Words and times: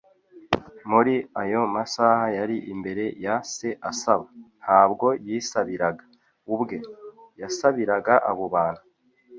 Muri 0.91 1.13
ayo 1.41 1.61
masaha 1.75 2.25
yari 2.37 2.57
imbere 2.73 3.05
ya 3.25 3.35
Se 3.53 3.69
asaba. 3.89 4.25
Ntabwo 4.61 5.07
yisabiraga 5.27 6.03
ubwe, 6.53 6.77
yasabiraga 7.41 8.15
abo 8.31 8.45
bantu. 8.55 8.83